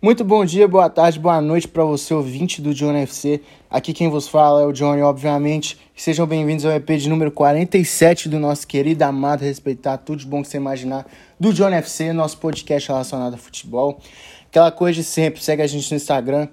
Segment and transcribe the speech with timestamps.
[0.00, 3.40] Muito bom dia, boa tarde, boa noite para você, ouvinte do Johnny FC.
[3.70, 5.78] Aqui quem vos fala é o Johnny, obviamente.
[5.96, 10.42] Sejam bem-vindos ao EP de número 47 do nosso querido, amado, respeitar tudo de bom
[10.42, 11.06] que você imaginar
[11.40, 13.98] do Johnny FC, nosso podcast relacionado a futebol.
[14.46, 16.48] Aquela coisa de sempre, segue a gente no Instagram,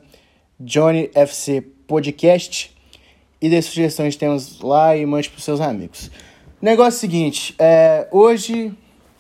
[0.58, 2.74] Johnny FC Podcast,
[3.42, 6.10] e dê sugestões de temas lá e mande para seus amigos.
[6.62, 8.74] Negócio seguinte, é, hoje,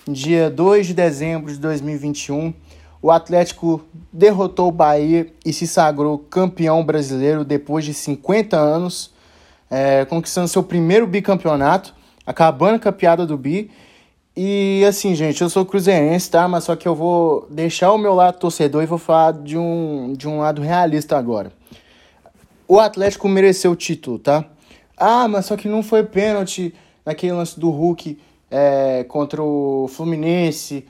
[0.08, 2.54] dia 2 de dezembro de 2021
[3.04, 3.82] o Atlético
[4.14, 9.12] derrotou o Bahia e se sagrou campeão brasileiro depois de 50 anos,
[9.70, 11.94] é, conquistando seu primeiro bicampeonato,
[12.26, 13.70] acabando com a piada do bi.
[14.38, 16.48] E assim, gente, eu sou cruzeirense, tá?
[16.48, 20.14] Mas só que eu vou deixar o meu lado torcedor e vou falar de um,
[20.18, 21.52] de um lado realista agora.
[22.66, 24.46] O Atlético mereceu o título, tá?
[24.96, 26.74] Ah, mas só que não foi pênalti
[27.06, 28.18] naquele lance do Hulk
[28.50, 30.86] é, contra o Fluminense.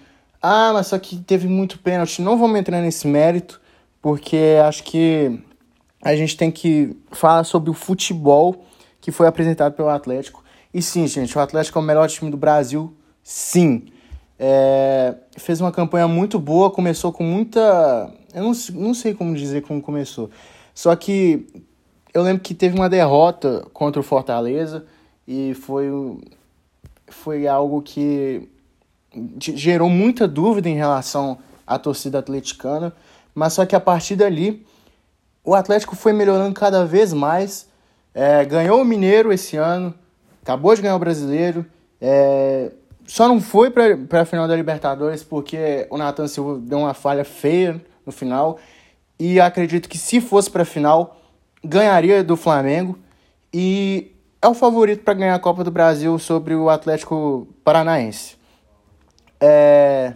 [0.46, 2.22] Ah, mas só que teve muito pênalti.
[2.22, 3.62] Não vamos entrar nesse mérito,
[4.02, 5.40] porque acho que
[6.02, 8.66] a gente tem que falar sobre o futebol
[9.00, 10.44] que foi apresentado pelo Atlético.
[10.73, 13.86] E sim, gente, o Atlético é o melhor time do Brasil, sim.
[14.38, 18.14] É, fez uma campanha muito boa, começou com muita.
[18.34, 20.30] Eu não, não sei como dizer como começou.
[20.76, 21.48] Só que
[22.14, 24.86] eu lembro que teve uma derrota contra o Fortaleza
[25.26, 25.88] e foi,
[27.08, 28.50] foi algo que
[29.39, 32.94] gerou muita dúvida em relação à torcida atleticana,
[33.33, 34.66] mas só que a partir dali
[35.44, 37.67] o Atlético foi melhorando cada vez mais,
[38.14, 39.94] é, ganhou o Mineiro esse ano,
[40.42, 41.66] acabou de ganhar o Brasileiro,
[42.00, 42.72] é,
[43.05, 47.25] só não foi para a final da Libertadores porque o Nathan Silva deu uma falha
[47.25, 48.59] feia no final.
[49.20, 51.22] E acredito que se fosse para a final
[51.64, 52.98] ganharia do Flamengo.
[53.53, 54.11] E
[54.42, 58.36] é o favorito para ganhar a Copa do Brasil sobre o Atlético Paranaense.
[59.45, 60.13] É,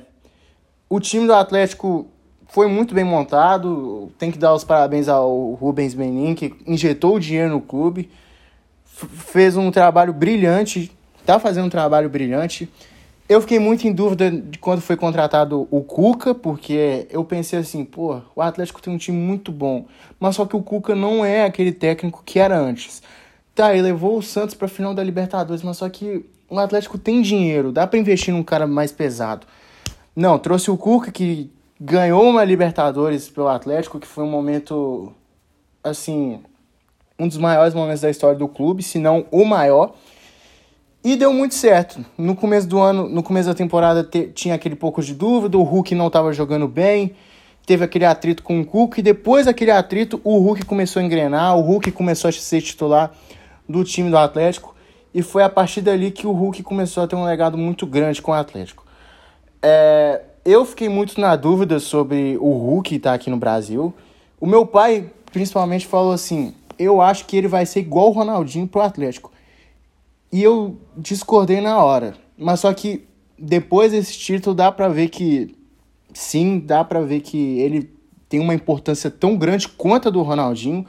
[0.90, 2.08] o time do Atlético
[2.48, 4.10] foi muito bem montado.
[4.18, 8.10] Tem que dar os parabéns ao Rubens Menin, que injetou o dinheiro no clube.
[8.86, 10.90] Fez um trabalho brilhante.
[11.26, 12.70] Tá fazendo um trabalho brilhante.
[13.28, 17.84] Eu fiquei muito em dúvida de quando foi contratado o Cuca, porque eu pensei assim,
[17.84, 19.86] pô, o Atlético tem um time muito bom,
[20.18, 23.04] mas só que o Cuca não é aquele técnico que era antes.
[23.58, 27.24] Tá, ele levou o Santos para final da Libertadores, mas só que o Atlético tem
[27.24, 29.48] dinheiro, dá para investir num cara mais pesado.
[30.16, 31.50] Não, trouxe o Cuca que
[31.82, 35.12] ganhou uma Libertadores pelo Atlético, que foi um momento
[35.84, 36.40] assim,
[37.18, 39.96] um dos maiores momentos da história do clube, se não o maior.
[41.04, 42.06] E deu muito certo.
[42.16, 45.64] No começo do ano, no começo da temporada te, tinha aquele pouco de dúvida, o
[45.64, 47.16] Hulk não estava jogando bem,
[47.66, 51.58] teve aquele atrito com o Cuca e depois daquele atrito o Hulk começou a engrenar,
[51.58, 53.12] o Hulk começou a ser titular
[53.68, 54.76] do time do Atlético
[55.14, 58.22] e foi a partir dali que o Hulk começou a ter um legado muito grande
[58.22, 58.86] com o Atlético.
[59.62, 63.94] É, eu fiquei muito na dúvida sobre o Hulk estar tá aqui no Brasil.
[64.40, 68.68] O meu pai, principalmente, falou assim: eu acho que ele vai ser igual o Ronaldinho
[68.68, 69.32] pro Atlético.
[70.32, 72.14] E eu discordei na hora.
[72.38, 73.08] Mas só que
[73.38, 75.56] depois desse título dá pra ver que
[76.14, 77.92] sim, dá pra ver que ele
[78.30, 80.86] tem uma importância tão grande quanto a do Ronaldinho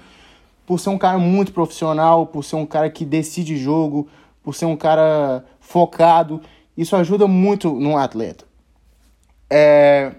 [0.68, 4.06] por ser um cara muito profissional, por ser um cara que decide jogo,
[4.42, 6.42] por ser um cara focado.
[6.76, 8.44] Isso ajuda muito no atleta.
[9.48, 10.12] É,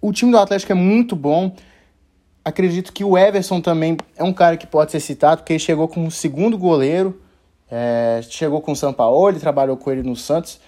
[0.00, 1.54] o time do Atlético é muito bom.
[2.42, 5.86] Acredito que o Everson também é um cara que pode ser citado, porque ele chegou
[5.86, 7.20] como segundo goleiro,
[7.70, 10.58] é, chegou com o ele trabalhou com ele no Santos,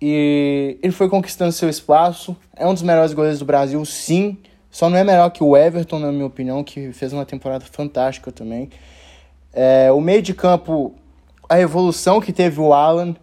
[0.00, 2.34] e ele foi conquistando seu espaço.
[2.56, 4.38] É um dos melhores goleiros do Brasil, sim.
[4.76, 8.30] Só não é melhor que o Everton, na minha opinião, que fez uma temporada fantástica
[8.30, 8.68] também.
[9.50, 10.94] É, o meio de campo,
[11.48, 13.16] a evolução que teve o Alan.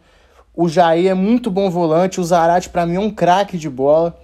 [0.55, 2.19] O Jair é muito bom volante.
[2.19, 4.19] O Zarate, para mim, é um craque de bola.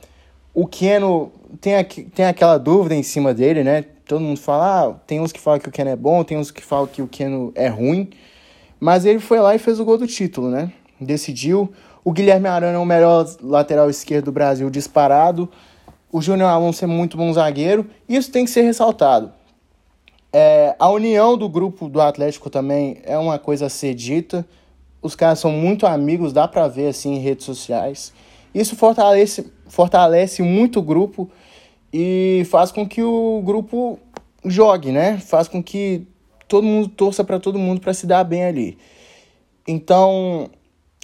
[0.56, 1.31] O Keno
[1.62, 3.85] tem, aqui, tem aquela dúvida em cima dele, né?
[4.07, 6.50] Todo mundo fala, ah, tem uns que falam que o Keno é bom, tem uns
[6.50, 8.09] que falam que o Keno é ruim.
[8.79, 10.72] Mas ele foi lá e fez o gol do título, né?
[11.00, 11.72] Decidiu.
[12.03, 15.47] O Guilherme Arana é o melhor lateral esquerdo do Brasil disparado
[16.12, 19.31] o Júnior Alonso é muito bom zagueiro, isso tem que ser ressaltado.
[20.31, 24.45] É, a união do grupo do Atlético também é uma coisa a ser dita.
[25.01, 28.13] Os caras são muito amigos, dá pra ver assim em redes sociais.
[28.54, 31.30] Isso fortalece, fortalece muito o grupo
[31.92, 34.00] e faz com que o grupo
[34.45, 35.18] jogue, né?
[35.18, 36.07] Faz com que
[36.48, 38.78] todo mundo torça para todo mundo para se dar bem ali.
[39.68, 40.50] Então,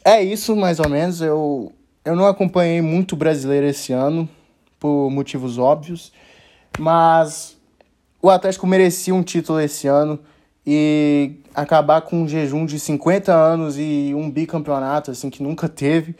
[0.03, 1.21] é isso mais ou menos.
[1.21, 1.71] Eu,
[2.03, 4.29] eu não acompanhei muito brasileiro esse ano,
[4.79, 6.11] por motivos óbvios,
[6.77, 7.57] mas
[8.21, 10.19] o Atlético merecia um título esse ano
[10.65, 16.15] e acabar com um jejum de 50 anos e um bicampeonato assim que nunca teve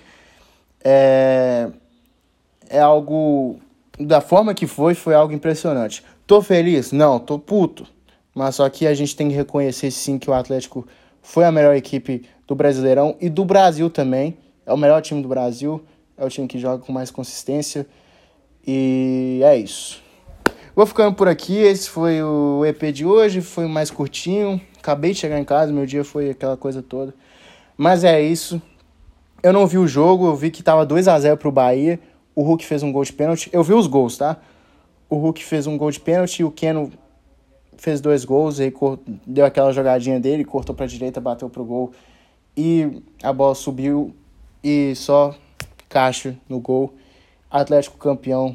[0.88, 1.68] é,
[2.70, 3.60] é algo
[4.00, 6.04] da forma que foi, foi algo impressionante.
[6.28, 6.92] Tô feliz?
[6.92, 7.88] Não, tô puto.
[8.36, 10.86] Mas só que a gente tem que reconhecer sim que o Atlético
[11.22, 14.38] foi a melhor equipe do Brasileirão e do Brasil também.
[14.66, 15.84] É o melhor time do Brasil,
[16.18, 17.88] é o time que joga com mais consistência.
[18.68, 20.02] E é isso.
[20.76, 21.58] Vou ficando por aqui.
[21.58, 23.42] Esse foi o EP de hoje.
[23.42, 24.60] Foi mais curtinho.
[24.80, 27.14] Acabei de chegar em casa, meu dia foi aquela coisa toda.
[27.76, 28.62] Mas é isso.
[29.42, 32.00] Eu não vi o jogo, eu vi que tava 2 a 0 pro Bahia.
[32.36, 33.50] O Hulk fez um gol de pênalti.
[33.52, 34.38] Eu vi os gols, tá?
[35.10, 36.92] O Hulk fez um gol de pênalti e o Keno
[37.78, 38.74] fez dois gols, aí
[39.26, 41.92] deu aquela jogadinha dele, cortou para a direita, bateu pro gol
[42.56, 44.16] e a bola subiu
[44.64, 45.36] e só
[45.90, 46.94] caixa no gol.
[47.56, 48.54] Atlético campeão.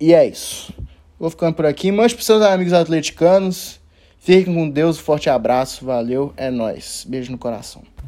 [0.00, 0.72] E é isso.
[1.18, 1.92] Vou ficando por aqui.
[1.92, 3.78] Mande para seus amigos atleticanos.
[4.18, 4.98] Fiquem com Deus.
[4.98, 5.84] Forte abraço.
[5.84, 6.32] Valeu.
[6.34, 7.04] É nós.
[7.06, 7.82] Beijo no coração.